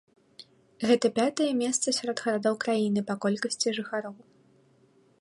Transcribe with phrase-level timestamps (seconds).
[0.91, 4.15] Гэта пятае месца сярод гарадоў краіны па колькасці жыхароў.